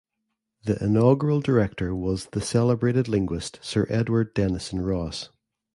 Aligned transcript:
The 0.63 0.83
inaugural 0.83 1.41
director 1.41 1.93
was 1.93 2.25
the 2.31 2.41
celebrated 2.41 3.07
linguist 3.07 3.59
Sir 3.61 3.85
Edward 3.91 4.33
Denison 4.33 4.81
Ross. 4.81 5.29